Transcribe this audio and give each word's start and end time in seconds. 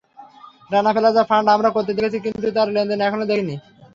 Rana 0.71 0.91
plaza 0.95 1.23
fund 1.29 1.47
আমরা 1.55 1.69
করতে 1.75 1.91
দেখেছি, 1.97 2.17
কিন্তু 2.25 2.47
তার 2.57 2.67
লেনদেন 2.75 3.01
এখনো 3.07 3.25
দেখিনি। 3.31 3.55